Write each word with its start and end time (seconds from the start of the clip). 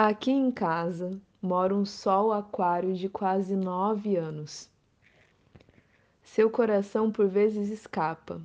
Aqui 0.00 0.30
em 0.30 0.52
casa 0.52 1.20
mora 1.42 1.74
um 1.74 1.84
sol 1.84 2.32
aquário 2.32 2.94
de 2.94 3.08
quase 3.08 3.56
nove 3.56 4.14
anos. 4.14 4.70
Seu 6.22 6.48
coração 6.48 7.10
por 7.10 7.26
vezes 7.26 7.68
escapa, 7.68 8.40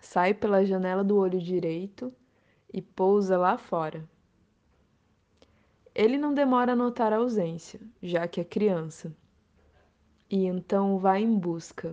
sai 0.00 0.34
pela 0.34 0.64
janela 0.64 1.04
do 1.04 1.18
olho 1.18 1.40
direito 1.40 2.12
e 2.74 2.82
pousa 2.82 3.38
lá 3.38 3.56
fora. 3.56 4.04
Ele 5.94 6.18
não 6.18 6.34
demora 6.34 6.72
a 6.72 6.76
notar 6.76 7.12
a 7.12 7.18
ausência, 7.18 7.78
já 8.02 8.26
que 8.26 8.40
é 8.40 8.44
criança, 8.44 9.16
e 10.28 10.46
então 10.46 10.98
vai 10.98 11.22
em 11.22 11.38
busca. 11.38 11.92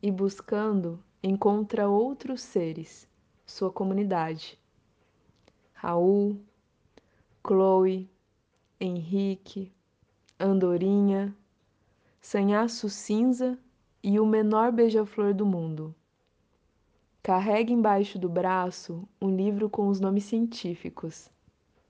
E 0.00 0.12
buscando, 0.12 1.02
encontra 1.20 1.88
outros 1.88 2.40
seres, 2.40 3.08
sua 3.44 3.72
comunidade. 3.72 4.56
Raul, 5.72 6.40
Chloe, 7.46 8.08
Henrique, 8.80 9.70
Andorinha, 10.40 11.36
Sanhaço 12.18 12.88
Cinza 12.88 13.58
e 14.02 14.18
o 14.18 14.24
menor 14.24 14.72
beija-flor 14.72 15.34
do 15.34 15.44
mundo. 15.44 15.94
Carrega 17.22 17.70
embaixo 17.70 18.18
do 18.18 18.30
braço 18.30 19.06
um 19.20 19.36
livro 19.36 19.68
com 19.68 19.88
os 19.88 20.00
nomes 20.00 20.24
científicos, 20.24 21.30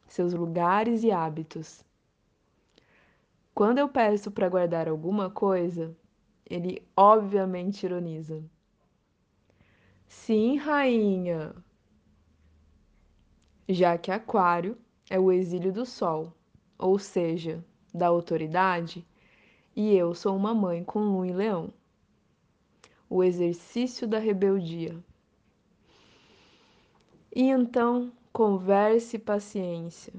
seus 0.08 0.34
lugares 0.34 1.04
e 1.04 1.12
hábitos. 1.12 1.84
Quando 3.54 3.78
eu 3.78 3.88
peço 3.88 4.32
para 4.32 4.48
guardar 4.48 4.88
alguma 4.88 5.30
coisa, 5.30 5.96
ele 6.44 6.82
obviamente 6.96 7.84
ironiza. 7.84 8.42
Sim, 10.08 10.56
rainha, 10.56 11.54
já 13.68 13.96
que 13.96 14.10
Aquário 14.10 14.76
é 15.10 15.18
o 15.18 15.30
exílio 15.30 15.72
do 15.72 15.84
Sol, 15.84 16.32
ou 16.78 16.98
seja, 16.98 17.64
da 17.92 18.06
autoridade, 18.06 19.06
e 19.76 19.94
eu 19.94 20.14
sou 20.14 20.36
uma 20.36 20.54
mãe 20.54 20.82
com 20.82 21.00
lua 21.00 21.26
em 21.26 21.32
leão. 21.32 21.72
O 23.08 23.22
exercício 23.22 24.06
da 24.06 24.18
rebeldia. 24.18 24.96
E 27.34 27.42
então, 27.48 28.12
converse 28.32 29.16
e 29.16 29.18
paciência, 29.18 30.12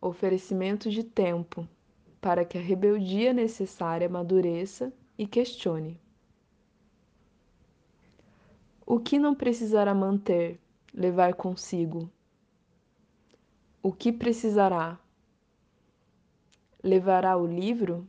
oferecimento 0.00 0.90
de 0.90 1.04
tempo 1.04 1.68
para 2.20 2.44
que 2.44 2.56
a 2.56 2.60
rebeldia 2.60 3.32
necessária 3.32 4.06
amadureça 4.06 4.92
e 5.18 5.26
questione. 5.26 6.00
O 8.86 8.98
que 9.00 9.18
não 9.18 9.34
precisará 9.34 9.94
manter, 9.94 10.60
levar 10.94 11.34
consigo? 11.34 12.08
O 13.84 13.92
que 13.92 14.12
precisará? 14.12 14.96
Levará 16.80 17.36
o 17.36 17.44
livro? 17.44 18.06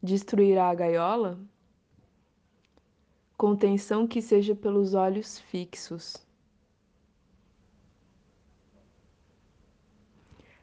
Destruirá 0.00 0.68
a 0.68 0.74
gaiola? 0.76 1.40
Contenção 3.36 4.06
que 4.06 4.22
seja 4.22 4.54
pelos 4.54 4.94
olhos 4.94 5.40
fixos. 5.40 6.24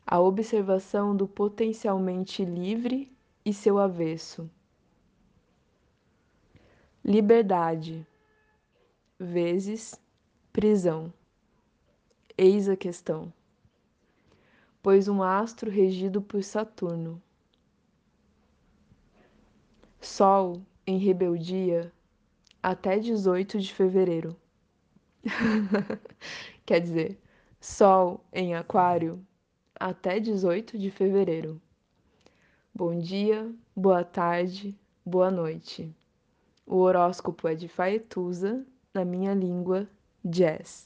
A 0.08 0.22
observação 0.22 1.14
do 1.14 1.28
potencialmente 1.28 2.46
livre 2.46 3.12
e 3.44 3.54
seu 3.54 3.78
avesso. 3.78 4.50
Liberdade, 7.04 8.08
vezes 9.20 10.00
prisão. 10.54 11.14
Eis 12.38 12.70
a 12.70 12.78
questão 12.78 13.34
pois 14.86 15.08
um 15.08 15.24
astro 15.24 15.72
regido 15.72 16.22
por 16.22 16.44
Saturno. 16.44 17.20
Sol 20.00 20.62
em 20.86 21.00
rebeldia 21.00 21.92
até 22.62 23.00
18 23.00 23.60
de 23.60 23.74
fevereiro. 23.74 24.36
Quer 26.68 26.82
dizer, 26.82 27.20
Sol 27.60 28.24
em 28.32 28.54
Aquário 28.54 29.26
até 29.74 30.20
18 30.20 30.78
de 30.78 30.92
fevereiro. 30.92 31.60
Bom 32.72 33.00
dia, 33.00 33.52
boa 33.76 34.04
tarde, 34.04 34.78
boa 35.04 35.32
noite. 35.32 35.92
O 36.64 36.76
horóscopo 36.76 37.48
é 37.48 37.56
de 37.56 37.68
Faetusa, 37.68 38.64
na 38.94 39.04
minha 39.04 39.34
língua, 39.34 39.90
jazz. 40.24 40.86